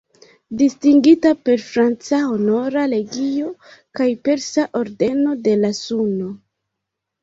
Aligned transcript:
Distingita 0.61 1.33
per 1.49 1.57
franca 1.65 2.23
Honora 2.31 2.87
Legio 2.95 3.53
kaj 4.01 4.11
persa 4.27 4.69
Ordeno 4.85 5.41
de 5.49 5.59
la 5.65 5.77
Suno. 5.87 6.37